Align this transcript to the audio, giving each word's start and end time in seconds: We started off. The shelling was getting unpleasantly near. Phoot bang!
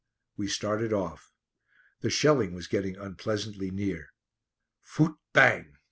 We 0.35 0.47
started 0.47 0.93
off. 0.93 1.31
The 1.99 2.09
shelling 2.09 2.55
was 2.55 2.65
getting 2.65 2.95
unpleasantly 2.95 3.69
near. 3.69 4.11
Phoot 4.81 5.15
bang! 5.31 5.77